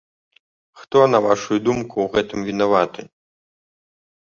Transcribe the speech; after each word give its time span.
Хто, 0.79 0.97
на 1.13 1.19
вашую 1.25 1.59
думку, 1.67 1.95
у 2.03 2.07
гэтым 2.17 2.39
вінаваты? 2.49 3.01